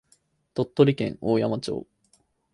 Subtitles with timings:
[0.55, 1.85] 鳥取県大山町